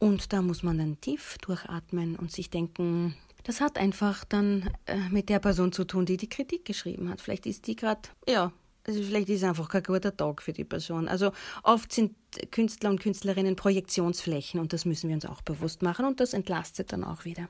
Und 0.00 0.32
da 0.32 0.42
muss 0.42 0.62
man 0.62 0.78
dann 0.78 1.00
tief 1.00 1.38
durchatmen 1.38 2.16
und 2.16 2.32
sich 2.32 2.50
denken, 2.50 3.16
das 3.44 3.60
hat 3.60 3.78
einfach 3.78 4.24
dann 4.24 4.70
äh, 4.86 4.96
mit 5.10 5.28
der 5.28 5.38
Person 5.38 5.72
zu 5.72 5.84
tun, 5.84 6.06
die 6.06 6.16
die 6.16 6.28
Kritik 6.28 6.64
geschrieben 6.64 7.08
hat. 7.08 7.20
Vielleicht 7.20 7.46
ist 7.46 7.66
die 7.66 7.76
gerade, 7.76 8.02
ja, 8.28 8.52
also 8.86 9.02
vielleicht 9.02 9.28
ist 9.28 9.42
es 9.42 9.48
einfach 9.48 9.68
kein 9.68 9.82
guter 9.82 10.16
Tag 10.16 10.42
für 10.42 10.52
die 10.52 10.64
Person. 10.64 11.08
Also 11.08 11.32
oft 11.62 11.92
sind 11.92 12.14
Künstler 12.50 12.90
und 12.90 13.00
Künstlerinnen 13.00 13.56
Projektionsflächen 13.56 14.60
und 14.60 14.72
das 14.72 14.84
müssen 14.84 15.08
wir 15.08 15.14
uns 15.14 15.26
auch 15.26 15.42
bewusst 15.42 15.82
machen 15.82 16.04
und 16.04 16.20
das 16.20 16.32
entlastet 16.34 16.92
dann 16.92 17.04
auch 17.04 17.24
wieder. 17.24 17.48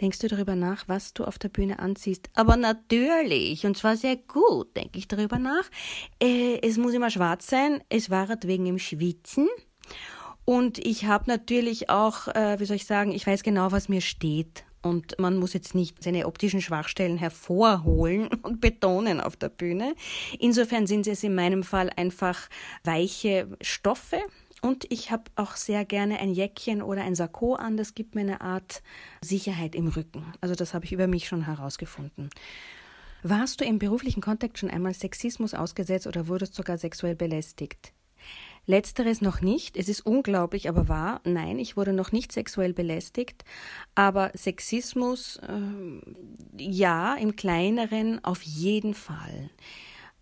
Denkst 0.00 0.18
du 0.18 0.28
darüber 0.28 0.56
nach, 0.56 0.88
was 0.88 1.14
du 1.14 1.24
auf 1.24 1.38
der 1.38 1.48
Bühne 1.48 1.78
anziehst? 1.78 2.28
Aber 2.34 2.56
natürlich, 2.56 3.64
und 3.64 3.76
zwar 3.76 3.96
sehr 3.96 4.16
gut, 4.16 4.76
denke 4.76 4.98
ich 4.98 5.06
darüber 5.06 5.38
nach. 5.38 5.64
Äh, 6.20 6.58
es 6.62 6.78
muss 6.78 6.94
immer 6.94 7.10
schwarz 7.10 7.46
sein, 7.46 7.80
es 7.88 8.10
war 8.10 8.28
wegen 8.42 8.64
dem 8.64 8.80
Schwitzen. 8.80 9.48
Und 10.44 10.78
ich 10.84 11.06
habe 11.06 11.24
natürlich 11.28 11.90
auch, 11.90 12.28
äh, 12.28 12.58
wie 12.58 12.64
soll 12.64 12.76
ich 12.76 12.86
sagen, 12.86 13.12
ich 13.12 13.26
weiß 13.26 13.44
genau, 13.44 13.70
was 13.70 13.88
mir 13.88 14.00
steht. 14.00 14.64
Und 14.84 15.18
man 15.18 15.38
muss 15.38 15.54
jetzt 15.54 15.74
nicht 15.74 16.02
seine 16.02 16.26
optischen 16.26 16.60
Schwachstellen 16.60 17.16
hervorholen 17.16 18.28
und 18.42 18.60
betonen 18.60 19.20
auf 19.20 19.34
der 19.34 19.48
Bühne. 19.48 19.94
Insofern 20.38 20.86
sind 20.86 21.06
es 21.06 21.24
in 21.24 21.34
meinem 21.34 21.62
Fall 21.62 21.90
einfach 21.96 22.48
weiche 22.84 23.48
Stoffe, 23.60 24.20
und 24.64 24.90
ich 24.90 25.10
habe 25.10 25.24
auch 25.36 25.56
sehr 25.56 25.84
gerne 25.84 26.20
ein 26.20 26.32
Jäckchen 26.32 26.80
oder 26.80 27.02
ein 27.02 27.14
Sakko 27.14 27.54
an. 27.54 27.76
Das 27.76 27.94
gibt 27.94 28.14
mir 28.14 28.22
eine 28.22 28.40
Art 28.40 28.82
Sicherheit 29.20 29.74
im 29.74 29.88
Rücken. 29.88 30.24
Also 30.40 30.54
das 30.54 30.72
habe 30.72 30.86
ich 30.86 30.92
über 30.92 31.06
mich 31.06 31.28
schon 31.28 31.44
herausgefunden. 31.44 32.30
Warst 33.22 33.60
du 33.60 33.66
im 33.66 33.78
beruflichen 33.78 34.22
Kontext 34.22 34.60
schon 34.60 34.70
einmal 34.70 34.94
Sexismus 34.94 35.52
ausgesetzt 35.52 36.06
oder 36.06 36.28
wurdest 36.28 36.54
sogar 36.54 36.78
sexuell 36.78 37.14
belästigt? 37.14 37.92
Letzteres 38.66 39.20
noch 39.20 39.40
nicht. 39.40 39.76
Es 39.76 39.88
ist 39.88 40.06
unglaublich, 40.06 40.68
aber 40.68 40.88
wahr. 40.88 41.20
Nein, 41.24 41.58
ich 41.58 41.76
wurde 41.76 41.92
noch 41.92 42.12
nicht 42.12 42.32
sexuell 42.32 42.72
belästigt. 42.72 43.44
Aber 43.94 44.32
Sexismus, 44.34 45.36
äh, 45.36 46.62
ja, 46.62 47.14
im 47.14 47.36
kleineren 47.36 48.24
auf 48.24 48.42
jeden 48.42 48.94
Fall. 48.94 49.50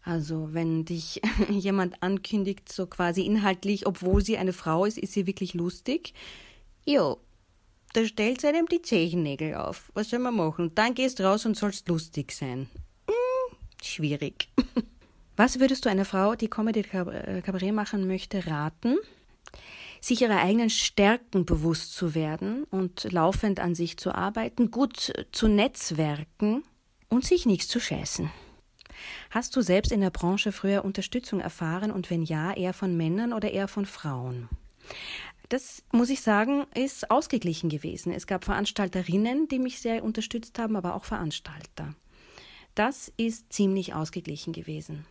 Also 0.03 0.49
wenn 0.53 0.85
dich 0.85 1.21
jemand 1.49 2.03
ankündigt, 2.03 2.73
so 2.73 2.87
quasi 2.87 3.25
inhaltlich, 3.25 3.87
obwohl 3.87 4.25
sie 4.25 4.37
eine 4.37 4.53
Frau 4.53 4.85
ist, 4.85 4.99
ist 4.99 5.13
sie 5.13 5.27
wirklich 5.27 5.55
lustig. 5.55 6.13
Jo, 6.85 7.19
da 7.93 8.05
stellt 8.05 8.45
einem 8.45 8.67
die 8.67 8.83
Zehennägel 8.83 9.55
auf. 9.55 9.93
Was 9.95 10.11
soll 10.11 10.19
man 10.19 10.35
machen? 10.35 10.75
Dann 10.75 10.95
gehst 10.95 11.21
raus 11.21 11.47
und 11.47 11.57
sollst 11.57 11.89
lustig 11.89 12.33
sein. 12.33 12.69
Hm, 13.07 13.57
schwierig. 13.81 14.49
Was 15.37 15.61
würdest 15.61 15.85
du 15.85 15.91
einer 15.91 16.05
Frau, 16.05 16.35
die 16.35 16.49
Comedy-Kabarett 16.49 17.63
äh, 17.63 17.73
machen 17.73 18.07
möchte, 18.07 18.47
raten? 18.47 18.97
Sich 20.01 20.21
ihrer 20.21 20.41
eigenen 20.41 20.69
Stärken 20.69 21.47
bewusst 21.47 21.95
zu 21.95 22.15
werden 22.15 22.65
und 22.65 23.11
laufend 23.13 23.61
an 23.61 23.75
sich 23.75 23.97
zu 23.97 24.15
arbeiten, 24.15 24.71
gut 24.71 25.13
zu 25.33 25.49
netzwerken 25.49 26.65
und 27.09 27.25
sich 27.25 27.47
nichts 27.47 27.69
zu 27.69 27.79
scheißen. 27.79 28.31
Hast 29.31 29.57
du 29.57 29.63
selbst 29.63 29.93
in 29.93 30.01
der 30.01 30.11
Branche 30.11 30.53
früher 30.53 30.85
Unterstützung 30.85 31.41
erfahren 31.41 31.91
und 31.91 32.11
wenn 32.11 32.23
ja, 32.23 32.53
eher 32.53 32.73
von 32.73 32.97
Männern 32.97 33.33
oder 33.33 33.51
eher 33.51 33.69
von 33.69 33.87
Frauen? 33.87 34.49
Das 35.49 35.83
muss 35.93 36.11
ich 36.11 36.23
sagen, 36.23 36.65
ist 36.75 37.11
ausgeglichen 37.11 37.69
gewesen. 37.69 38.13
Es 38.13 38.27
gab 38.27 38.45
Veranstalterinnen, 38.45 39.49
die 39.49 39.59
mich 39.59 39.81
sehr 39.81 40.03
unterstützt 40.03 40.59
haben, 40.59 40.77
aber 40.77 40.95
auch 40.95 41.05
Veranstalter. 41.05 41.95
Das 42.75 43.13
ist 43.19 43.53
ziemlich 43.53 43.95
ausgeglichen 43.95 44.53
gewesen. 44.53 45.05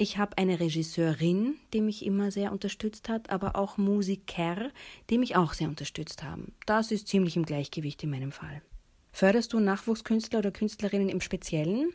Ich 0.00 0.16
habe 0.16 0.38
eine 0.38 0.60
Regisseurin, 0.60 1.56
die 1.72 1.80
mich 1.80 2.06
immer 2.06 2.30
sehr 2.30 2.52
unterstützt 2.52 3.08
hat, 3.08 3.30
aber 3.30 3.56
auch 3.56 3.78
Musiker, 3.78 4.70
die 5.10 5.18
mich 5.18 5.34
auch 5.34 5.54
sehr 5.54 5.68
unterstützt 5.68 6.22
haben. 6.22 6.52
Das 6.66 6.92
ist 6.92 7.08
ziemlich 7.08 7.36
im 7.36 7.44
Gleichgewicht 7.44 8.04
in 8.04 8.10
meinem 8.10 8.30
Fall. 8.30 8.62
Förderst 9.10 9.52
du 9.52 9.58
Nachwuchskünstler 9.58 10.38
oder 10.38 10.52
Künstlerinnen 10.52 11.08
im 11.08 11.20
Speziellen? 11.20 11.92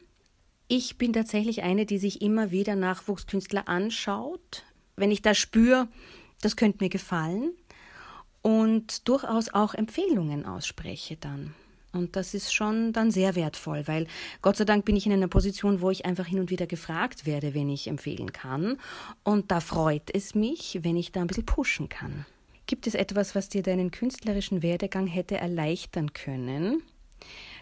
Ich 0.67 0.97
bin 0.97 1.13
tatsächlich 1.13 1.63
eine, 1.63 1.85
die 1.85 1.97
sich 1.97 2.21
immer 2.21 2.51
wieder 2.51 2.75
Nachwuchskünstler 2.75 3.69
anschaut, 3.69 4.65
wenn 4.97 5.09
ich 5.09 5.21
da 5.21 5.33
spüre, 5.33 5.87
das 6.41 6.57
könnte 6.57 6.83
mir 6.83 6.89
gefallen 6.89 7.53
und 8.41 9.07
durchaus 9.07 9.53
auch 9.53 9.73
Empfehlungen 9.73 10.45
ausspreche 10.45 11.15
dann. 11.15 11.55
Und 11.93 12.15
das 12.15 12.33
ist 12.33 12.53
schon 12.53 12.91
dann 12.91 13.11
sehr 13.11 13.35
wertvoll, 13.35 13.83
weil 13.87 14.07
Gott 14.41 14.57
sei 14.57 14.65
Dank 14.65 14.83
bin 14.83 14.95
ich 14.95 15.05
in 15.05 15.13
einer 15.13 15.27
Position, 15.27 15.79
wo 15.79 15.91
ich 15.91 16.05
einfach 16.05 16.25
hin 16.25 16.39
und 16.39 16.49
wieder 16.49 16.65
gefragt 16.65 17.25
werde, 17.27 17.53
wenn 17.53 17.69
ich 17.69 17.87
empfehlen 17.87 18.33
kann. 18.33 18.77
Und 19.23 19.51
da 19.51 19.59
freut 19.59 20.09
es 20.11 20.33
mich, 20.33 20.79
wenn 20.81 20.97
ich 20.97 21.11
da 21.11 21.21
ein 21.21 21.27
bisschen 21.27 21.45
pushen 21.45 21.89
kann. 21.89 22.25
Gibt 22.65 22.87
es 22.87 22.95
etwas, 22.95 23.35
was 23.35 23.49
dir 23.49 23.61
deinen 23.61 23.91
künstlerischen 23.91 24.63
Werdegang 24.63 25.05
hätte 25.05 25.37
erleichtern 25.37 26.13
können? 26.13 26.81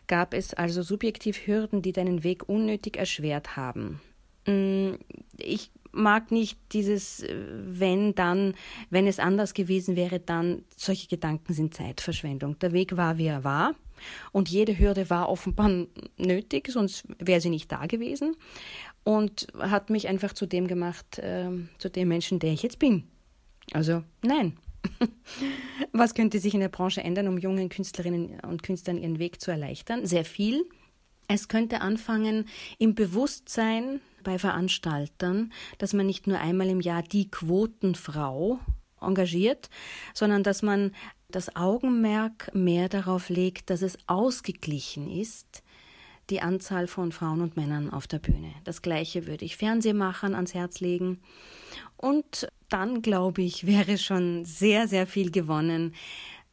Gab 0.08 0.34
es 0.34 0.54
also 0.54 0.82
subjektiv 0.82 1.46
Hürden, 1.46 1.82
die 1.82 1.92
deinen 1.92 2.24
Weg 2.24 2.48
unnötig 2.48 2.98
erschwert 2.98 3.58
haben? 3.58 4.00
Mm, 4.48 4.94
ich 5.38 5.72
mag 5.92 6.32
nicht 6.32 6.58
dieses 6.72 7.22
äh, 7.24 7.36
wenn 7.66 8.16
dann, 8.16 8.54
wenn 8.90 9.08
es 9.08 9.20
anders 9.20 9.54
gewesen 9.54 9.96
wäre, 9.96 10.20
dann 10.20 10.64
solche 10.76 11.08
Gedanken 11.08 11.54
sind 11.54 11.74
Zeitverschwendung. 11.74 12.58
Der 12.60 12.72
Weg 12.72 12.96
war, 12.96 13.18
wie 13.18 13.28
er 13.28 13.44
war. 13.44 13.76
Und 14.32 14.50
jede 14.50 14.78
Hürde 14.78 15.10
war 15.10 15.30
offenbar 15.30 15.70
nötig, 16.18 16.70
sonst 16.70 17.06
wäre 17.20 17.42
sie 17.42 17.50
nicht 17.50 17.72
da 17.72 17.86
gewesen. 17.86 18.36
Und 19.04 19.48
hat 19.58 19.90
mich 19.90 20.08
einfach 20.08 20.34
zu 20.34 20.46
dem 20.46 20.68
gemacht, 20.68 21.20
äh, 21.20 21.50
zu 21.78 21.90
dem 21.90 22.08
Menschen, 22.08 22.40
der 22.40 22.54
ich 22.54 22.64
jetzt 22.64 22.80
bin. 22.80 23.04
Also 23.74 24.04
nein, 24.22 24.58
Was 25.92 26.14
könnte 26.14 26.40
sich 26.40 26.54
in 26.54 26.60
der 26.60 26.70
Branche 26.70 27.04
ändern, 27.04 27.28
um 27.28 27.38
jungen 27.38 27.70
Künstlerinnen 27.70 28.40
und 28.42 28.64
Künstlern 28.64 28.98
ihren 28.98 29.20
Weg 29.20 29.42
zu 29.42 29.52
erleichtern? 29.52 30.06
Sehr 30.06 30.26
viel. 30.26 30.64
Es 31.28 31.48
könnte 31.48 31.82
anfangen 31.82 32.46
im 32.78 32.96
Bewusstsein 32.96 34.02
bei 34.24 34.38
Veranstaltern, 34.38 35.52
dass 35.78 35.94
man 35.94 36.06
nicht 36.06 36.28
nur 36.28 36.40
einmal 36.40 36.70
im 36.70 36.82
Jahr 36.82 37.04
die 37.04 37.30
Quotenfrau 37.32 38.60
engagiert, 39.00 39.70
sondern 40.14 40.44
dass 40.44 40.62
man 40.62 40.92
das 41.32 41.56
Augenmerk 41.56 42.54
mehr 42.54 42.90
darauf 42.90 43.30
legt, 43.30 43.70
dass 43.70 43.82
es 43.82 43.98
ausgeglichen 44.08 45.10
ist, 45.10 45.64
die 46.30 46.42
Anzahl 46.42 46.88
von 46.88 47.12
Frauen 47.12 47.42
und 47.42 47.58
Männern 47.58 47.92
auf 47.92 48.08
der 48.08 48.20
Bühne. 48.20 48.54
Das 48.64 48.82
gleiche 48.82 49.28
würde 49.28 49.44
ich 49.46 49.58
Fernsehmachern 49.58 50.36
ans 50.36 50.54
Herz 50.54 50.80
legen. 50.80 51.20
Und 51.98 52.48
dann, 52.70 53.02
glaube 53.02 53.42
ich, 53.42 53.68
wäre 53.68 53.98
schon 53.98 54.46
sehr, 54.46 54.88
sehr 54.88 55.08
viel 55.08 55.32
gewonnen, 55.32 55.94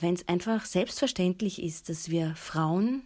wenn 0.01 0.15
es 0.15 0.27
einfach 0.29 0.65
selbstverständlich 0.65 1.63
ist, 1.63 1.89
dass 1.89 2.11
wir 2.11 2.35
Frauen 2.37 3.03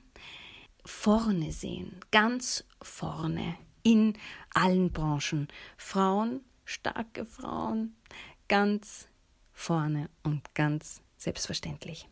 vorne 0.84 1.52
sehen, 1.52 1.96
ganz 2.10 2.64
vorne 2.80 3.54
in 3.82 4.14
allen 4.54 4.92
Branchen. 4.92 5.48
Frauen, 5.76 6.40
starke 6.64 7.24
Frauen, 7.24 7.96
ganz 8.48 9.08
vorne 9.52 10.08
und 10.22 10.54
ganz 10.54 11.02
selbstverständlich. 11.22 12.08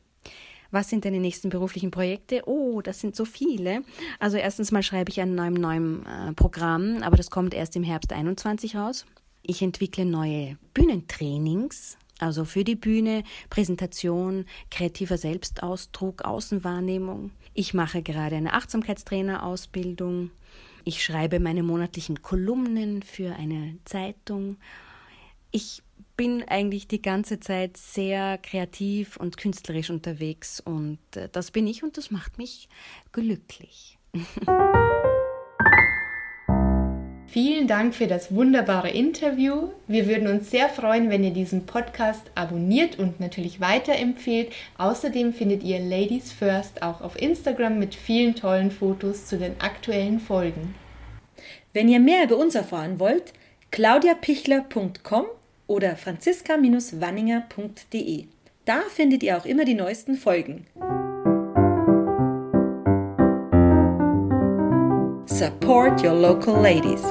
Was 0.71 0.89
sind 0.89 1.05
deine 1.05 1.19
nächsten 1.19 1.49
beruflichen 1.49 1.91
Projekte? 1.91 2.43
Oh, 2.47 2.81
das 2.81 3.01
sind 3.01 3.17
so 3.17 3.25
viele. 3.25 3.83
Also 4.21 4.37
erstens 4.37 4.71
mal 4.71 4.83
schreibe 4.83 5.11
ich 5.11 5.21
ein 5.21 5.35
neuem 5.35 5.55
neuem 5.55 6.07
äh, 6.07 6.33
Programm, 6.33 7.03
aber 7.03 7.17
das 7.17 7.31
kommt 7.31 7.55
erst 7.55 7.75
im 7.75 7.83
Herbst 7.83 8.13
21 8.13 8.77
raus. 8.77 9.05
Ich 9.43 9.63
entwickle 9.63 10.05
neue 10.05 10.59
Bühnentrainings, 10.75 11.99
also 12.21 12.45
für 12.45 12.63
die 12.63 12.77
Bühne, 12.77 13.25
Präsentation, 13.49 14.45
kreativer 14.71 15.19
Selbstausdruck, 15.19 16.23
Außenwahrnehmung. 16.23 17.33
Ich 17.55 17.75
mache 17.75 18.03
gerade 18.03 18.37
eine 18.37 18.53
Achtsamkeitstrainerausbildung. 18.53 20.31
Ich 20.85 21.03
schreibe 21.03 21.41
meine 21.41 21.63
monatlichen 21.63 22.23
Kolumnen 22.23 23.03
für 23.03 23.35
eine 23.35 23.77
Zeitung. 23.85 24.57
Ich 25.51 25.83
bin 26.21 26.45
eigentlich 26.47 26.87
die 26.87 27.01
ganze 27.01 27.41
Zeit 27.41 27.79
sehr 27.79 28.37
kreativ 28.37 29.17
und 29.17 29.39
künstlerisch 29.39 29.89
unterwegs 29.89 30.61
und 30.61 30.99
äh, 31.17 31.31
das 31.33 31.51
bin 31.51 31.67
ich 31.67 31.83
und 31.83 31.97
das 31.97 32.11
macht 32.11 32.37
mich 32.37 32.69
glücklich. 33.11 33.97
Vielen 37.27 37.67
Dank 37.67 37.95
für 37.95 38.07
das 38.07 38.35
wunderbare 38.35 38.91
Interview. 38.91 39.71
Wir 39.87 40.07
würden 40.07 40.29
uns 40.29 40.51
sehr 40.51 40.69
freuen, 40.69 41.09
wenn 41.09 41.25
ihr 41.25 41.33
diesen 41.33 41.65
Podcast 41.65 42.31
abonniert 42.35 42.99
und 42.99 43.19
natürlich 43.19 43.63
weiterempfehlt. 43.63 44.53
Außerdem 44.77 45.33
findet 45.33 45.63
ihr 45.63 45.79
Ladies 45.81 46.33
First 46.33 46.83
auch 46.83 47.01
auf 47.01 47.19
Instagram 47.19 47.79
mit 47.79 47.95
vielen 47.95 48.35
tollen 48.35 48.71
Fotos 48.71 49.25
zu 49.25 49.39
den 49.39 49.59
aktuellen 49.59 50.21
Folgen. 50.21 50.75
Wenn 51.73 51.89
ihr 51.89 51.99
mehr 51.99 52.25
über 52.25 52.37
uns 52.37 52.55
erfahren 52.55 53.01
wollt, 53.01 53.33
claudiapichler.com 53.71 55.25
oder 55.71 55.95
franziska-wanninger.de. 55.95 58.25
Da 58.65 58.81
findet 58.93 59.23
ihr 59.23 59.39
auch 59.39 59.47
immer 59.47 59.65
die 59.65 59.75
neuesten 59.75 60.17
Folgen. 60.17 60.67
Support 65.27 66.05
your 66.05 66.15
local 66.15 66.61
ladies. 66.61 67.05